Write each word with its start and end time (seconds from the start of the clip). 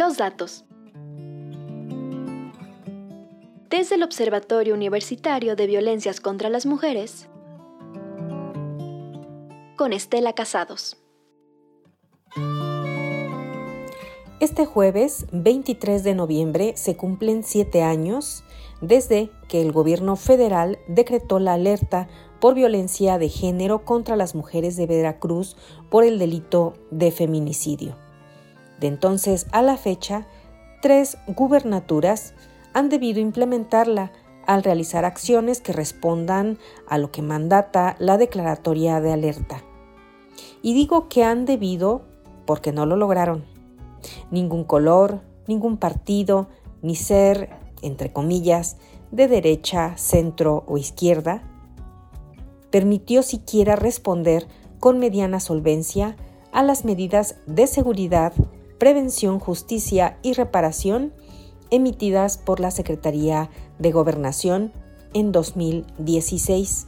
Los 0.00 0.16
datos. 0.16 0.64
Desde 3.68 3.96
el 3.96 4.02
Observatorio 4.02 4.72
Universitario 4.72 5.56
de 5.56 5.66
Violencias 5.66 6.22
contra 6.22 6.48
las 6.48 6.64
Mujeres, 6.64 7.28
con 9.76 9.92
Estela 9.92 10.32
Casados. 10.32 10.96
Este 14.40 14.64
jueves 14.64 15.26
23 15.32 16.02
de 16.02 16.14
noviembre 16.14 16.72
se 16.76 16.96
cumplen 16.96 17.44
siete 17.44 17.82
años 17.82 18.42
desde 18.80 19.30
que 19.50 19.60
el 19.60 19.70
gobierno 19.70 20.16
federal 20.16 20.78
decretó 20.88 21.40
la 21.40 21.52
alerta 21.52 22.08
por 22.40 22.54
violencia 22.54 23.18
de 23.18 23.28
género 23.28 23.84
contra 23.84 24.16
las 24.16 24.34
mujeres 24.34 24.76
de 24.76 24.86
Veracruz 24.86 25.58
por 25.90 26.04
el 26.04 26.18
delito 26.18 26.72
de 26.90 27.12
feminicidio. 27.12 28.09
De 28.80 28.86
entonces 28.86 29.46
a 29.52 29.62
la 29.62 29.76
fecha, 29.76 30.26
tres 30.82 31.18
gubernaturas 31.26 32.34
han 32.72 32.88
debido 32.88 33.20
implementarla 33.20 34.12
al 34.46 34.62
realizar 34.62 35.04
acciones 35.04 35.60
que 35.60 35.72
respondan 35.72 36.58
a 36.88 36.98
lo 36.98 37.12
que 37.12 37.22
mandata 37.22 37.94
la 37.98 38.16
declaratoria 38.16 39.00
de 39.00 39.12
alerta. 39.12 39.62
Y 40.62 40.74
digo 40.74 41.08
que 41.08 41.24
han 41.24 41.44
debido 41.44 42.02
porque 42.46 42.72
no 42.72 42.86
lo 42.86 42.96
lograron. 42.96 43.44
Ningún 44.30 44.64
color, 44.64 45.20
ningún 45.46 45.76
partido, 45.76 46.48
ni 46.82 46.96
ser, 46.96 47.50
entre 47.82 48.12
comillas, 48.12 48.76
de 49.10 49.28
derecha, 49.28 49.96
centro 49.96 50.64
o 50.66 50.78
izquierda, 50.78 51.42
permitió 52.70 53.22
siquiera 53.22 53.76
responder 53.76 54.46
con 54.78 54.98
mediana 54.98 55.40
solvencia 55.40 56.16
a 56.52 56.62
las 56.62 56.84
medidas 56.84 57.36
de 57.46 57.66
seguridad, 57.66 58.32
prevención, 58.80 59.38
justicia 59.38 60.18
y 60.22 60.32
reparación 60.32 61.12
emitidas 61.70 62.38
por 62.38 62.60
la 62.60 62.70
Secretaría 62.70 63.50
de 63.78 63.92
Gobernación 63.92 64.72
en 65.12 65.32
2016. 65.32 66.86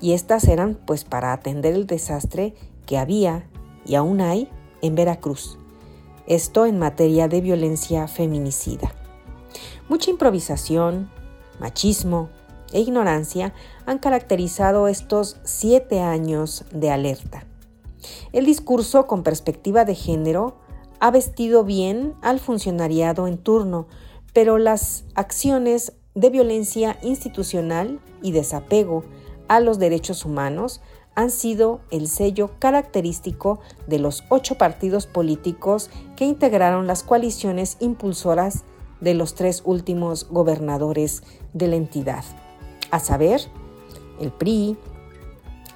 Y 0.00 0.12
estas 0.12 0.46
eran 0.46 0.78
pues 0.86 1.04
para 1.04 1.32
atender 1.32 1.74
el 1.74 1.88
desastre 1.88 2.54
que 2.86 2.96
había 2.96 3.50
y 3.84 3.96
aún 3.96 4.20
hay 4.20 4.48
en 4.82 4.94
Veracruz. 4.94 5.58
Esto 6.28 6.64
en 6.64 6.78
materia 6.78 7.26
de 7.26 7.40
violencia 7.40 8.06
feminicida. 8.06 8.94
Mucha 9.88 10.10
improvisación, 10.10 11.10
machismo 11.58 12.30
e 12.72 12.80
ignorancia 12.80 13.52
han 13.84 13.98
caracterizado 13.98 14.86
estos 14.86 15.38
siete 15.42 16.00
años 16.00 16.64
de 16.72 16.92
alerta. 16.92 17.44
El 18.32 18.46
discurso 18.46 19.08
con 19.08 19.24
perspectiva 19.24 19.84
de 19.84 19.96
género 19.96 20.63
ha 21.04 21.10
vestido 21.10 21.64
bien 21.64 22.14
al 22.22 22.40
funcionariado 22.40 23.28
en 23.28 23.36
turno, 23.36 23.86
pero 24.32 24.56
las 24.56 25.04
acciones 25.14 25.92
de 26.14 26.30
violencia 26.30 26.96
institucional 27.02 28.00
y 28.22 28.32
desapego 28.32 29.04
a 29.46 29.60
los 29.60 29.78
derechos 29.78 30.24
humanos 30.24 30.80
han 31.14 31.28
sido 31.28 31.82
el 31.90 32.08
sello 32.08 32.52
característico 32.58 33.60
de 33.86 33.98
los 33.98 34.24
ocho 34.30 34.54
partidos 34.54 35.06
políticos 35.06 35.90
que 36.16 36.24
integraron 36.24 36.86
las 36.86 37.02
coaliciones 37.02 37.76
impulsoras 37.80 38.64
de 39.02 39.12
los 39.12 39.34
tres 39.34 39.60
últimos 39.66 40.30
gobernadores 40.30 41.22
de 41.52 41.68
la 41.68 41.76
entidad, 41.76 42.24
a 42.90 42.98
saber, 42.98 43.42
el 44.20 44.32
PRI, 44.32 44.78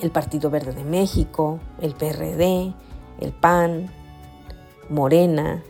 el 0.01 0.11
Partido 0.11 0.49
Verde 0.49 0.73
de 0.73 0.84
México, 0.84 1.61
el 1.83 1.93
PRD, 1.93 2.73
el 3.21 3.33
PAN, 3.33 3.91
Morena, 4.89 5.62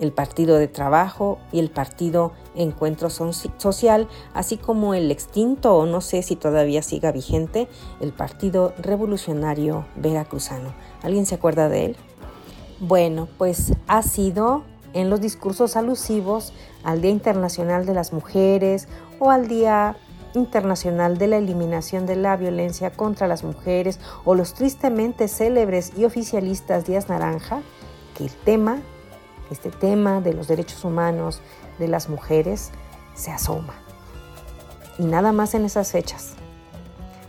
el 0.00 0.12
Partido 0.12 0.58
de 0.58 0.68
Trabajo 0.68 1.38
y 1.52 1.58
el 1.58 1.70
Partido 1.70 2.32
Encuentro 2.54 3.08
Social, 3.10 4.08
así 4.34 4.56
como 4.56 4.94
el 4.94 5.10
extinto, 5.10 5.76
o 5.76 5.86
no 5.86 6.00
sé 6.00 6.22
si 6.22 6.36
todavía 6.36 6.82
siga 6.82 7.12
vigente, 7.12 7.68
el 8.00 8.12
Partido 8.12 8.74
Revolucionario 8.78 9.86
Veracruzano. 9.96 10.74
¿Alguien 11.02 11.26
se 11.26 11.36
acuerda 11.36 11.68
de 11.68 11.86
él? 11.86 11.96
Bueno, 12.80 13.26
pues 13.38 13.72
ha 13.86 14.02
sido 14.02 14.64
en 14.92 15.10
los 15.10 15.20
discursos 15.20 15.76
alusivos 15.76 16.52
al 16.84 17.00
Día 17.00 17.10
Internacional 17.10 17.86
de 17.86 17.94
las 17.94 18.12
Mujeres 18.12 18.88
o 19.18 19.30
al 19.30 19.48
Día 19.48 19.96
Internacional 20.34 21.16
de 21.16 21.26
la 21.26 21.38
Eliminación 21.38 22.04
de 22.06 22.16
la 22.16 22.36
Violencia 22.36 22.90
contra 22.90 23.26
las 23.26 23.44
Mujeres 23.44 23.98
o 24.24 24.34
los 24.34 24.52
tristemente 24.52 25.28
célebres 25.28 25.92
y 25.96 26.04
oficialistas 26.04 26.86
Días 26.86 27.08
Naranja, 27.08 27.62
que 28.16 28.24
el 28.24 28.30
tema, 28.30 28.78
este 29.50 29.70
tema 29.70 30.20
de 30.20 30.32
los 30.32 30.48
derechos 30.48 30.84
humanos 30.84 31.40
de 31.78 31.88
las 31.88 32.08
mujeres, 32.08 32.70
se 33.14 33.30
asoma. 33.30 33.74
Y 34.98 35.04
nada 35.04 35.32
más 35.32 35.54
en 35.54 35.64
esas 35.64 35.92
fechas. 35.92 36.32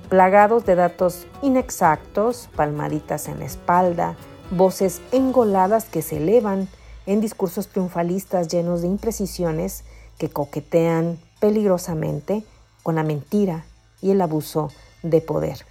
Plagados 0.10 0.66
de 0.66 0.76
datos 0.76 1.28
inexactos, 1.42 2.50
palmaditas 2.56 3.28
en 3.28 3.40
la 3.40 3.46
espalda, 3.46 4.16
voces 4.52 5.02
engoladas 5.12 5.86
que 5.86 6.02
se 6.02 6.18
elevan 6.18 6.70
en 7.06 7.20
discursos 7.20 7.68
triunfalistas 7.68 8.48
llenos 8.48 8.82
de 8.82 8.88
imprecisiones 8.88 9.84
que 10.18 10.30
coquetean 10.30 11.20
peligrosamente 11.40 12.44
con 12.84 12.96
la 12.96 13.04
mentira 13.04 13.66
y 14.02 14.12
el 14.12 14.22
abuso 14.22 14.72
de 15.04 15.20
poder. 15.22 15.66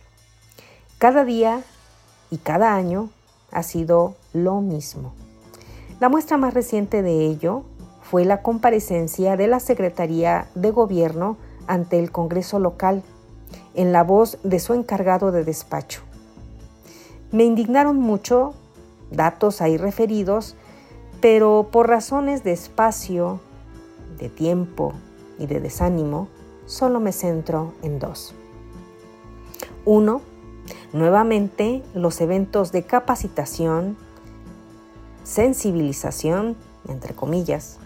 Cada 0.98 1.24
día 1.24 1.62
y 2.30 2.38
cada 2.38 2.74
año 2.74 3.10
ha 3.52 3.62
sido 3.62 4.14
lo 4.32 4.60
mismo. 4.60 5.12
La 6.00 6.08
muestra 6.08 6.36
más 6.36 6.54
reciente 6.54 7.02
de 7.02 7.26
ello 7.26 7.62
fue 8.02 8.24
la 8.24 8.42
comparecencia 8.42 9.36
de 9.36 9.46
la 9.46 9.60
Secretaría 9.60 10.48
de 10.54 10.70
Gobierno 10.70 11.36
ante 11.66 11.98
el 11.98 12.12
Congreso 12.12 12.58
local, 12.58 13.02
en 13.74 13.92
la 13.92 14.04
voz 14.04 14.38
de 14.42 14.58
su 14.58 14.74
encargado 14.74 15.32
de 15.32 15.44
despacho. 15.44 16.02
Me 17.32 17.44
indignaron 17.44 17.98
mucho 17.98 18.54
datos 19.10 19.60
ahí 19.60 19.76
referidos, 19.76 20.54
pero 21.20 21.68
por 21.70 21.88
razones 21.88 22.44
de 22.44 22.52
espacio, 22.52 23.40
de 24.18 24.28
tiempo 24.28 24.92
y 25.38 25.46
de 25.46 25.60
desánimo, 25.60 26.28
solo 26.66 27.00
me 27.00 27.12
centro 27.12 27.72
en 27.82 27.98
dos. 27.98 28.34
Uno, 29.84 30.20
Nuevamente, 30.92 31.82
los 31.94 32.20
eventos 32.20 32.72
de 32.72 32.84
capacitación, 32.84 33.96
sensibilización, 35.24 36.56
entre 36.88 37.14
comillas, 37.14 37.78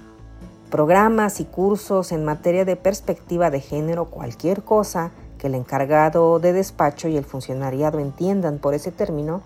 programas 0.70 1.40
y 1.40 1.44
cursos 1.44 2.12
en 2.12 2.24
materia 2.24 2.64
de 2.64 2.76
perspectiva 2.76 3.50
de 3.50 3.60
género, 3.60 4.06
cualquier 4.06 4.62
cosa 4.62 5.10
que 5.38 5.46
el 5.46 5.54
encargado 5.54 6.38
de 6.38 6.52
despacho 6.52 7.08
y 7.08 7.16
el 7.16 7.24
funcionariado 7.24 7.98
entiendan 7.98 8.58
por 8.58 8.74
ese 8.74 8.92
término, 8.92 9.42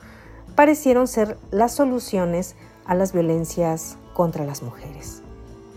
parecieron 0.57 1.07
ser 1.07 1.39
las 1.51 1.73
soluciones 1.73 2.57
a 2.85 2.95
las 2.95 3.13
violencias 3.13 3.97
contra 4.13 4.45
las 4.45 4.63
mujeres. 4.63 5.23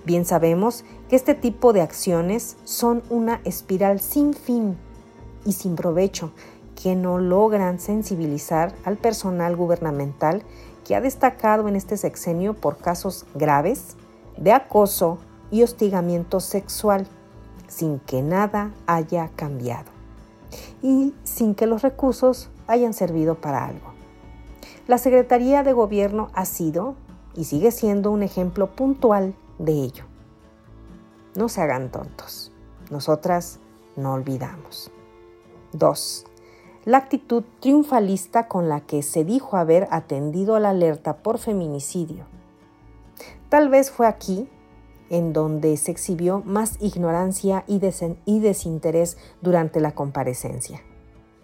Bien 0.05 0.25
sabemos 0.25 0.83
que 1.09 1.15
este 1.15 1.35
tipo 1.35 1.73
de 1.73 1.81
acciones 1.81 2.57
son 2.63 3.03
una 3.09 3.41
espiral 3.43 3.99
sin 3.99 4.33
fin 4.33 4.77
y 5.45 5.53
sin 5.53 5.75
provecho 5.75 6.31
que 6.81 6.95
no 6.95 7.17
logran 7.17 7.79
sensibilizar 7.79 8.73
al 8.85 8.97
personal 8.97 9.55
gubernamental 9.55 10.43
que 10.85 10.95
ha 10.95 11.01
destacado 11.01 11.67
en 11.67 11.75
este 11.75 11.97
sexenio 11.97 12.53
por 12.53 12.77
casos 12.77 13.25
graves 13.33 13.97
de 14.37 14.51
acoso 14.51 15.17
y 15.49 15.63
hostigamiento 15.63 16.39
sexual, 16.39 17.07
sin 17.67 17.99
que 17.99 18.21
nada 18.21 18.71
haya 18.85 19.29
cambiado 19.35 19.89
y 20.81 21.13
sin 21.23 21.55
que 21.55 21.65
los 21.65 21.81
recursos 21.81 22.49
hayan 22.67 22.93
servido 22.93 23.35
para 23.35 23.65
algo. 23.65 23.93
La 24.87 24.99
Secretaría 24.99 25.63
de 25.63 25.73
Gobierno 25.73 26.29
ha 26.33 26.45
sido 26.45 26.95
y 27.35 27.45
sigue 27.45 27.71
siendo 27.71 28.11
un 28.11 28.23
ejemplo 28.23 28.67
puntual 28.67 29.33
de 29.57 29.73
ello. 29.73 30.05
No 31.35 31.49
se 31.49 31.61
hagan 31.61 31.91
tontos. 31.91 32.51
Nosotras 32.89 33.59
no 33.95 34.13
olvidamos. 34.13 34.91
2 35.73 36.25
la 36.87 36.99
actitud 36.99 37.43
triunfalista 37.59 38.47
con 38.47 38.69
la 38.69 38.79
que 38.79 39.03
se 39.03 39.25
dijo 39.25 39.57
haber 39.57 39.89
atendido 39.91 40.55
a 40.55 40.61
la 40.61 40.69
alerta 40.69 41.17
por 41.17 41.37
feminicidio. 41.37 42.23
Tal 43.49 43.67
vez 43.67 43.91
fue 43.91 44.07
aquí 44.07 44.47
en 45.09 45.33
donde 45.33 45.75
se 45.75 45.91
exhibió 45.91 46.41
más 46.45 46.77
ignorancia 46.79 47.65
y, 47.67 47.79
desinterés 48.39 49.17
durante 49.41 49.81
la 49.81 49.95
comparecencia. 49.95 50.81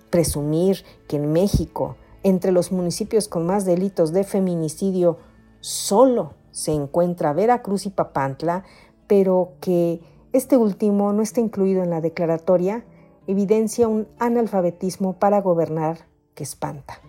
Presumir 0.09 0.85
que 1.09 1.17
en 1.17 1.33
México, 1.33 1.97
entre 2.23 2.53
los 2.53 2.71
municipios 2.71 3.27
con 3.27 3.45
más 3.45 3.65
delitos 3.65 4.13
de 4.13 4.23
feminicidio, 4.23 5.17
solo 5.59 6.35
se 6.51 6.71
encuentra 6.71 7.33
Veracruz 7.33 7.85
y 7.85 7.89
Papantla, 7.89 8.63
pero 9.07 9.55
que 9.59 9.99
este 10.31 10.55
último 10.55 11.11
no 11.11 11.21
está 11.21 11.41
incluido 11.41 11.83
en 11.83 11.89
la 11.89 11.99
declaratoria, 11.99 12.85
evidencia 13.27 13.87
un 13.87 14.07
analfabetismo 14.19 15.13
para 15.13 15.41
gobernar 15.41 16.07
que 16.35 16.43
espanta. 16.43 16.99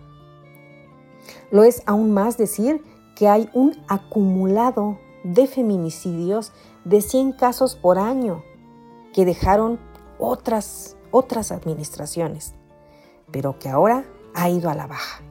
Lo 1.51 1.63
es 1.63 1.83
aún 1.85 2.13
más 2.13 2.37
decir 2.37 2.83
que 3.15 3.27
hay 3.27 3.49
un 3.53 3.75
acumulado 3.87 4.99
de 5.23 5.47
feminicidios 5.47 6.51
de 6.83 7.01
100 7.01 7.33
casos 7.33 7.75
por 7.75 7.97
año 7.97 8.43
que 9.13 9.25
dejaron 9.25 9.79
otras, 10.19 10.97
otras 11.11 11.51
administraciones, 11.51 12.53
pero 13.31 13.57
que 13.57 13.69
ahora 13.69 14.05
ha 14.33 14.49
ido 14.49 14.69
a 14.69 14.75
la 14.75 14.87
baja. 14.87 15.21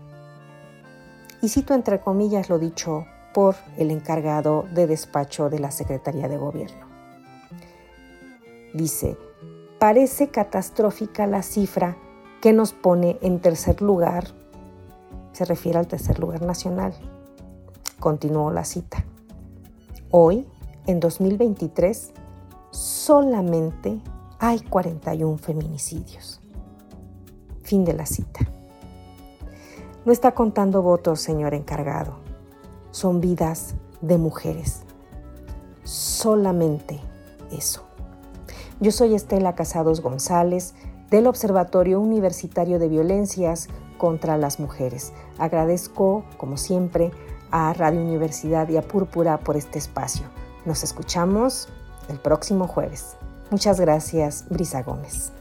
Y 1.43 1.49
cito 1.49 1.75
entre 1.75 2.01
comillas 2.01 2.49
lo 2.49 2.59
dicho 2.59 3.05
por 3.35 3.57
el 3.77 3.91
encargado 3.91 4.65
de 4.73 4.87
despacho 4.87 5.51
de 5.51 5.59
la 5.59 5.71
Secretaría 5.71 6.29
de 6.29 6.39
Gobierno. 6.39 6.87
Dice, 8.73 9.19
parece 9.79 10.29
catastrófica 10.29 11.27
la 11.27 11.43
cifra 11.43 11.97
que 12.41 12.53
nos 12.53 12.73
pone 12.73 13.19
en 13.23 13.41
tercer 13.41 13.81
lugar, 13.83 14.27
se 15.33 15.45
refiere 15.45 15.79
al 15.79 15.87
tercer 15.87 16.19
lugar 16.19 16.43
nacional. 16.43 16.95
Continuó 17.99 18.51
la 18.51 18.65
cita. 18.65 19.05
Hoy, 20.11 20.47
en 20.87 21.01
2023, 21.01 22.13
solamente 22.71 24.01
hay 24.39 24.61
41 24.61 25.39
feminicidios. 25.39 26.41
Fin 27.63 27.85
de 27.85 27.95
la 27.95 28.05
cita. 28.05 28.41
No 30.05 30.13
está 30.13 30.33
contando 30.33 30.83
votos, 30.83 31.21
señor 31.21 31.55
encargado. 31.55 32.19
Son 32.91 33.21
vidas 33.23 33.75
de 34.03 34.19
mujeres. 34.19 34.83
Solamente 35.83 37.01
eso. 37.51 37.84
Yo 38.81 38.91
soy 38.91 39.15
Estela 39.15 39.55
Casados 39.55 40.01
González 40.01 40.75
del 41.11 41.29
Observatorio 41.29 42.01
Universitario 42.01 42.79
de 42.79 42.89
Violencias 42.89 43.69
contra 43.99 44.37
las 44.37 44.59
Mujeres. 44.59 45.13
Agradezco, 45.39 46.25
como 46.39 46.57
siempre, 46.57 47.13
a 47.53 47.73
Radio 47.73 48.01
Universidad 48.01 48.69
y 48.69 48.77
a 48.77 48.83
Púrpura 48.83 49.39
por 49.39 49.57
este 49.57 49.79
espacio. 49.79 50.27
Nos 50.65 50.83
escuchamos 50.83 51.69
el 52.09 52.19
próximo 52.19 52.67
jueves. 52.67 53.17
Muchas 53.51 53.79
gracias, 53.79 54.47
Brisa 54.51 54.83
Gómez. 54.83 55.33